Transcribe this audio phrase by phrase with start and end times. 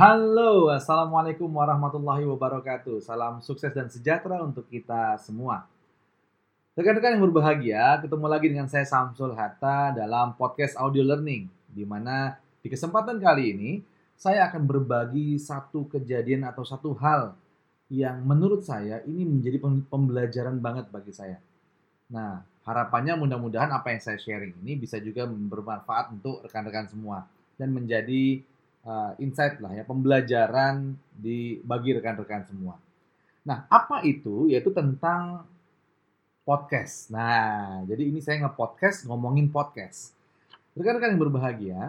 [0.00, 3.04] Halo, Assalamualaikum warahmatullahi wabarakatuh.
[3.04, 5.68] Salam sukses dan sejahtera untuk kita semua.
[6.72, 12.40] Rekan-rekan yang berbahagia, ketemu lagi dengan saya Samsul Hatta dalam podcast audio learning, di mana
[12.64, 13.70] di kesempatan kali ini
[14.16, 17.36] saya akan berbagi satu kejadian atau satu hal
[17.92, 21.36] yang menurut saya ini menjadi pembelajaran banget bagi saya.
[22.08, 27.28] Nah, harapannya mudah-mudahan apa yang saya sharing ini bisa juga bermanfaat untuk rekan-rekan semua
[27.60, 28.40] dan menjadi
[28.84, 32.76] uh, insight lah ya, pembelajaran di bagi rekan-rekan semua.
[33.44, 34.48] Nah, apa itu?
[34.48, 35.44] Yaitu tentang
[36.44, 37.12] podcast.
[37.12, 40.16] Nah, jadi ini saya nge-podcast ngomongin podcast.
[40.76, 41.80] Rekan-rekan yang berbahagia,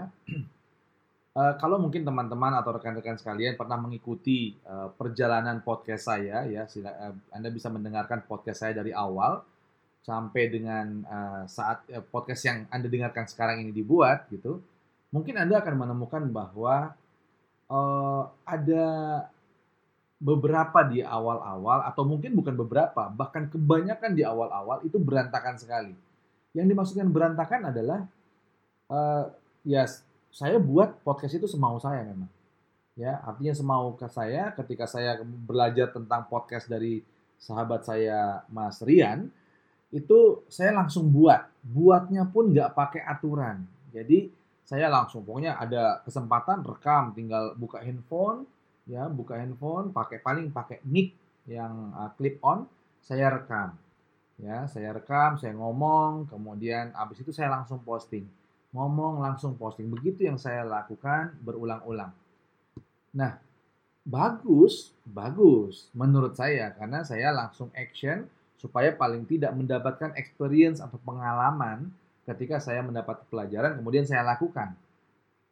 [1.38, 6.92] uh, kalau mungkin teman-teman atau rekan-rekan sekalian pernah mengikuti uh, perjalanan podcast saya ya, sila,
[6.92, 9.44] uh, Anda bisa mendengarkan podcast saya dari awal
[10.02, 14.62] sampai dengan uh, saat uh, podcast yang Anda dengarkan sekarang ini dibuat gitu
[15.12, 16.96] mungkin Anda akan menemukan bahwa
[17.68, 18.88] uh, ada
[20.22, 25.94] beberapa di awal-awal atau mungkin bukan beberapa, bahkan kebanyakan di awal-awal itu berantakan sekali.
[26.54, 28.00] Yang dimaksudkan berantakan adalah
[28.92, 29.26] uh,
[29.66, 29.88] ya
[30.32, 32.30] saya buat podcast itu semau saya memang.
[32.96, 37.02] Ya, artinya semau ke saya ketika saya belajar tentang podcast dari
[37.42, 39.32] sahabat saya Mas Rian,
[39.90, 41.50] itu saya langsung buat.
[41.66, 43.66] Buatnya pun nggak pakai aturan.
[43.90, 44.30] Jadi
[44.72, 48.48] saya langsung pokoknya ada kesempatan rekam tinggal buka handphone
[48.88, 51.12] ya buka handphone pakai paling pakai mic
[51.44, 52.64] yang uh, clip on
[53.04, 53.76] saya rekam.
[54.40, 58.24] Ya saya rekam saya ngomong kemudian abis itu saya langsung posting.
[58.72, 59.92] Ngomong langsung posting.
[59.92, 62.16] Begitu yang saya lakukan berulang-ulang.
[63.12, 63.44] Nah
[64.08, 68.24] bagus bagus menurut saya karena saya langsung action
[68.56, 71.92] supaya paling tidak mendapatkan experience atau pengalaman
[72.26, 74.74] ketika saya mendapat pelajaran kemudian saya lakukan.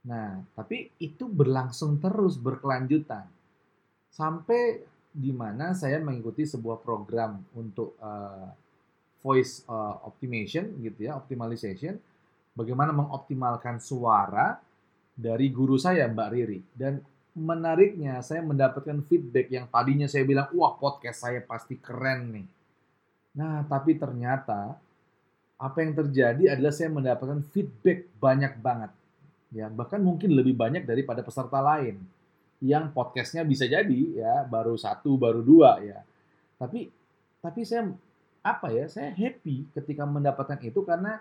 [0.06, 3.28] Nah, tapi itu berlangsung terus berkelanjutan
[4.10, 8.48] sampai di mana saya mengikuti sebuah program untuk uh,
[9.20, 12.00] voice uh, optimization gitu ya, optimization,
[12.56, 14.56] bagaimana mengoptimalkan suara
[15.20, 17.04] dari guru saya Mbak Riri dan
[17.36, 22.48] menariknya saya mendapatkan feedback yang tadinya saya bilang wah podcast saya pasti keren nih.
[23.40, 24.80] Nah, tapi ternyata
[25.60, 28.92] apa yang terjadi adalah saya mendapatkan feedback banyak banget.
[29.52, 32.00] Ya, bahkan mungkin lebih banyak daripada peserta lain.
[32.64, 36.00] Yang podcastnya bisa jadi ya baru satu baru dua ya.
[36.56, 36.88] Tapi
[37.44, 37.92] tapi saya
[38.40, 41.20] apa ya saya happy ketika mendapatkan itu karena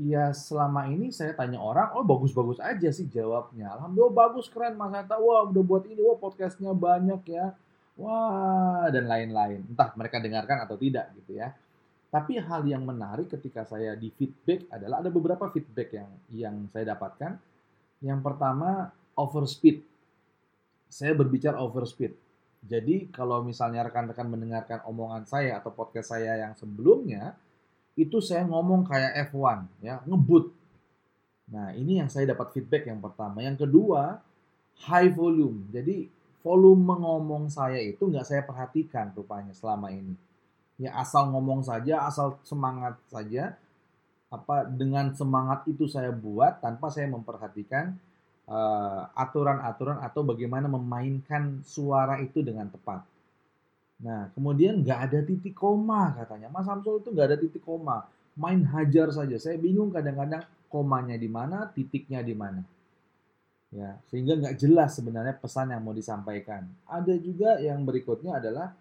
[0.00, 3.68] ya selama ini saya tanya orang oh bagus-bagus aja sih jawabnya.
[3.76, 5.20] Alhamdulillah bagus keren mas Hatta.
[5.20, 6.00] Wah udah buat ini.
[6.00, 7.52] Wah podcastnya banyak ya.
[8.00, 9.60] Wah dan lain-lain.
[9.68, 11.52] Entah mereka dengarkan atau tidak gitu ya
[12.10, 16.98] tapi hal yang menarik ketika saya di feedback adalah ada beberapa feedback yang yang saya
[16.98, 17.38] dapatkan.
[18.02, 19.86] Yang pertama overspeed.
[20.90, 22.18] Saya berbicara overspeed.
[22.66, 27.38] Jadi kalau misalnya rekan-rekan mendengarkan omongan saya atau podcast saya yang sebelumnya,
[27.94, 30.50] itu saya ngomong kayak F1 ya, ngebut.
[31.54, 33.38] Nah, ini yang saya dapat feedback yang pertama.
[33.38, 34.18] Yang kedua,
[34.90, 35.70] high volume.
[35.70, 36.10] Jadi
[36.42, 40.18] volume ngomong saya itu nggak saya perhatikan rupanya selama ini
[40.80, 43.54] ya asal ngomong saja, asal semangat saja.
[44.32, 47.92] Apa dengan semangat itu saya buat tanpa saya memperhatikan
[48.46, 53.04] eh, aturan-aturan uh, atau bagaimana memainkan suara itu dengan tepat.
[54.00, 56.48] Nah, kemudian nggak ada titik koma katanya.
[56.48, 58.08] Mas Samsul itu nggak ada titik koma.
[58.38, 59.36] Main hajar saja.
[59.36, 62.62] Saya bingung kadang-kadang komanya di mana, titiknya di mana.
[63.70, 66.64] Ya, sehingga nggak jelas sebenarnya pesan yang mau disampaikan.
[66.88, 68.72] Ada juga yang berikutnya adalah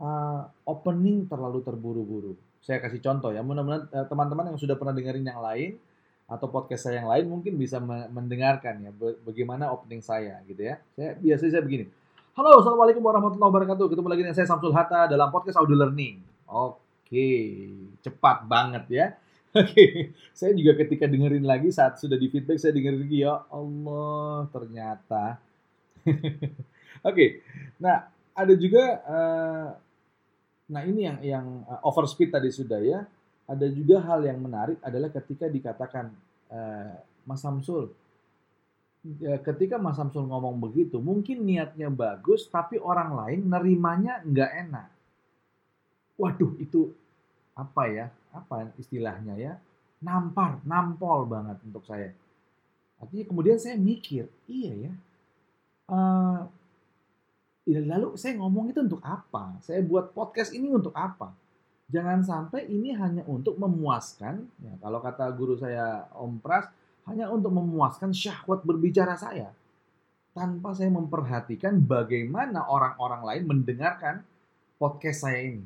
[0.00, 2.32] uh, opening terlalu terburu-buru.
[2.64, 5.76] Saya kasih contoh ya, mudah-mudahan uh, teman-teman yang sudah pernah dengerin yang lain
[6.24, 7.76] atau podcast saya yang lain mungkin bisa
[8.08, 8.90] mendengarkan ya
[9.28, 10.80] bagaimana opening saya gitu ya.
[10.96, 11.84] Saya biasanya saya begini.
[12.34, 13.84] Halo, assalamualaikum warahmatullahi wabarakatuh.
[13.92, 16.18] Ketemu lagi dengan saya Samsul Hatta dalam podcast Audio Learning.
[16.48, 17.30] Oke,
[18.00, 19.06] cepat banget ya.
[19.60, 24.50] Oke, saya juga ketika dengerin lagi saat sudah di feedback saya dengerin lagi ya Allah
[24.50, 25.38] ternyata.
[27.08, 27.44] Oke,
[27.78, 29.68] nah ada juga uh,
[30.70, 33.04] Nah ini yang yang uh, overspeed tadi sudah ya.
[33.44, 36.08] Ada juga hal yang menarik adalah ketika dikatakan
[36.48, 36.96] uh,
[37.28, 37.92] Mas Samsul,
[39.20, 44.88] ya, ketika Mas Samsul ngomong begitu, mungkin niatnya bagus, tapi orang lain nerimanya nggak enak.
[46.16, 46.96] Waduh itu
[47.52, 48.06] apa ya?
[48.32, 49.60] Apa istilahnya ya?
[50.00, 52.16] Nampar, nampol banget untuk saya.
[52.96, 54.92] Artinya kemudian saya mikir, iya ya.
[55.84, 56.48] Uh,
[57.64, 59.56] Ya, lalu saya ngomong itu untuk apa?
[59.64, 61.32] Saya buat podcast ini untuk apa?
[61.88, 66.68] Jangan sampai ini hanya untuk memuaskan, ya, kalau kata guru saya Om Pras,
[67.08, 69.52] hanya untuk memuaskan syahwat berbicara saya.
[70.34, 74.26] tanpa saya memperhatikan bagaimana orang-orang lain mendengarkan
[74.82, 75.62] podcast saya ini.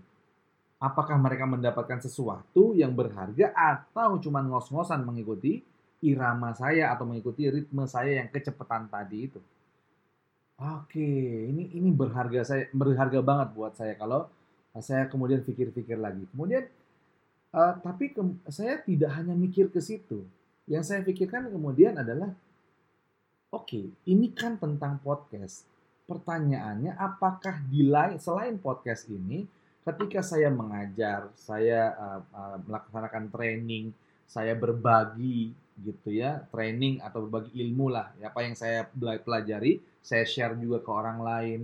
[0.76, 5.64] Apakah mereka mendapatkan sesuatu yang berharga atau cuma ngos-ngosan mengikuti
[6.04, 9.40] irama saya atau mengikuti ritme saya yang kecepatan tadi itu.
[10.58, 10.98] Oke,
[11.46, 14.26] ini ini berharga saya berharga banget buat saya kalau
[14.82, 16.26] saya kemudian pikir-pikir lagi.
[16.34, 16.66] Kemudian
[17.54, 18.18] uh, tapi ke,
[18.50, 20.26] saya tidak hanya mikir ke situ.
[20.66, 22.34] Yang saya pikirkan kemudian adalah
[23.54, 25.62] oke, okay, ini kan tentang podcast.
[26.10, 29.46] Pertanyaannya apakah di lain selain podcast ini
[29.86, 33.94] ketika saya mengajar, saya uh, uh, melaksanakan training,
[34.28, 38.84] saya berbagi gitu ya, training atau berbagi ilmu lah, apa yang saya
[39.24, 41.60] pelajari, saya share juga ke orang lain,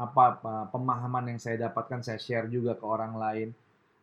[0.00, 3.48] apa, apa pemahaman yang saya dapatkan saya share juga ke orang lain.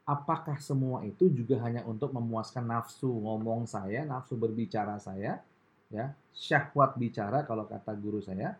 [0.03, 3.07] Apakah semua itu juga hanya untuk memuaskan nafsu?
[3.07, 5.39] Ngomong saya, nafsu berbicara saya,
[5.87, 8.59] ya, syahwat bicara kalau kata guru saya,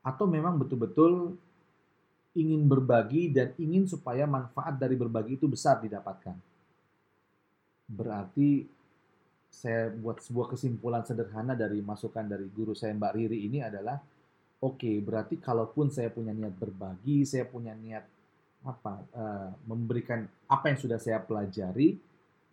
[0.00, 1.36] atau memang betul-betul
[2.32, 6.55] ingin berbagi dan ingin supaya manfaat dari berbagi itu besar didapatkan
[7.86, 8.66] berarti
[9.46, 13.96] saya buat sebuah kesimpulan sederhana dari masukan dari guru saya Mbak Riri ini adalah
[14.60, 18.04] oke okay, berarti kalaupun saya punya niat berbagi saya punya niat
[18.66, 21.96] apa uh, memberikan apa yang sudah saya pelajari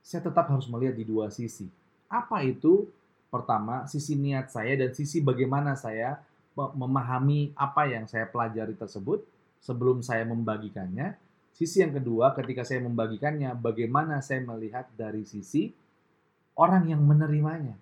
[0.04, 1.72] saya tetap harus melihat di dua sisi.
[2.12, 2.92] Apa itu?
[3.32, 6.22] Pertama sisi niat saya dan sisi bagaimana saya
[6.54, 9.26] memahami apa yang saya pelajari tersebut
[9.58, 11.18] sebelum saya membagikannya
[11.54, 15.70] Sisi yang kedua, ketika saya membagikannya, bagaimana saya melihat dari sisi
[16.58, 17.78] orang yang menerimanya.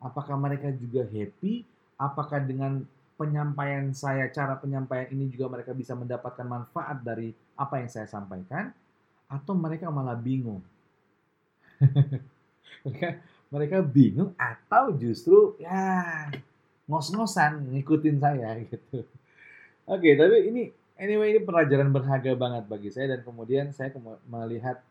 [0.00, 1.68] Apakah mereka juga happy?
[2.00, 2.80] Apakah dengan
[3.20, 8.72] penyampaian saya, cara penyampaian ini juga mereka bisa mendapatkan manfaat dari apa yang saya sampaikan?
[9.28, 10.64] Atau mereka malah bingung?
[12.88, 13.20] mereka,
[13.52, 16.32] mereka bingung atau justru ya
[16.88, 19.04] ngos-ngosan ngikutin saya gitu.
[19.84, 20.62] Oke, tapi ini
[21.00, 23.88] Anyway, ini pelajaran berharga banget bagi saya dan kemudian saya
[24.28, 24.84] melihat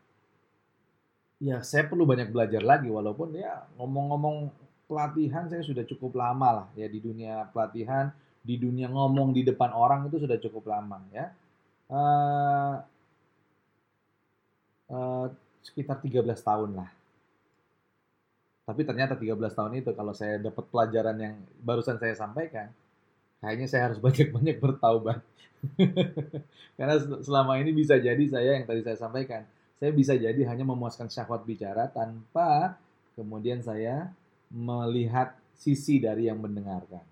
[1.38, 4.50] ya saya perlu banyak belajar lagi walaupun ya ngomong-ngomong
[4.90, 8.10] pelatihan saya sudah cukup lama lah ya di dunia pelatihan,
[8.42, 11.30] di dunia ngomong di depan orang itu sudah cukup lama ya.
[11.86, 12.74] Uh,
[14.90, 15.26] uh,
[15.62, 16.90] sekitar 13 tahun lah.
[18.66, 22.74] Tapi ternyata 13 tahun itu kalau saya dapat pelajaran yang barusan saya sampaikan,
[23.40, 25.20] kayaknya saya harus banyak-banyak bertaubat.
[26.78, 29.44] Karena selama ini bisa jadi saya yang tadi saya sampaikan,
[29.76, 32.80] saya bisa jadi hanya memuaskan syahwat bicara tanpa
[33.16, 34.08] kemudian saya
[34.48, 37.04] melihat sisi dari yang mendengarkan.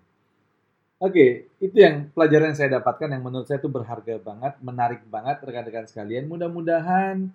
[0.99, 5.39] Oke, itu yang pelajaran yang saya dapatkan yang menurut saya itu berharga banget, menarik banget
[5.39, 6.27] rekan-rekan sekalian.
[6.27, 7.31] Mudah-mudahan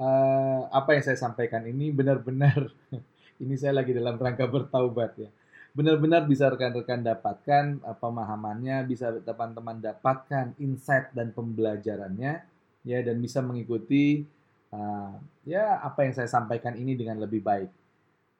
[0.00, 2.68] uh, apa yang saya sampaikan ini benar-benar
[3.42, 5.30] ini saya lagi dalam rangka bertaubat ya
[5.76, 12.40] benar-benar bisa rekan-rekan dapatkan uh, pemahamannya, bisa teman-teman dapatkan insight dan pembelajarannya,
[12.88, 14.24] ya dan bisa mengikuti
[14.72, 15.12] uh,
[15.44, 17.68] ya apa yang saya sampaikan ini dengan lebih baik.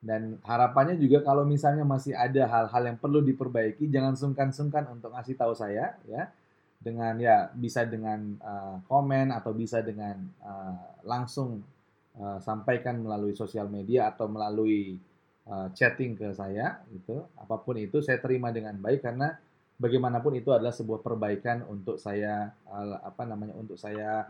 [0.01, 5.37] Dan harapannya juga kalau misalnya masih ada hal-hal yang perlu diperbaiki, jangan sungkan-sungkan untuk ngasih
[5.37, 6.33] tahu saya, ya
[6.81, 11.61] dengan ya bisa dengan uh, komen atau bisa dengan uh, langsung
[12.21, 15.01] uh, sampaikan melalui sosial media atau melalui
[15.49, 19.39] uh, chatting ke saya itu apa pun itu saya terima dengan baik karena
[19.81, 24.29] bagaimanapun itu adalah sebuah perbaikan untuk saya uh, apa namanya untuk saya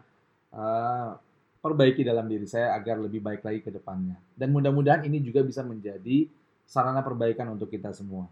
[0.54, 1.16] uh,
[1.60, 5.66] perbaiki dalam diri saya agar lebih baik lagi ke depannya dan mudah-mudahan ini juga bisa
[5.66, 6.28] menjadi
[6.66, 8.26] sarana perbaikan untuk kita semua.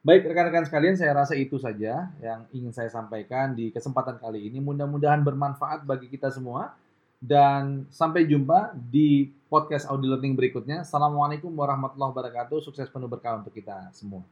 [0.00, 4.56] Baik rekan-rekan sekalian, saya rasa itu saja yang ingin saya sampaikan di kesempatan kali ini.
[4.56, 6.72] Mudah-mudahan bermanfaat bagi kita semua.
[7.20, 10.80] Dan sampai jumpa di podcast audio learning berikutnya.
[10.88, 12.64] Assalamualaikum warahmatullahi wabarakatuh.
[12.64, 14.24] Sukses penuh berkah untuk kita semua.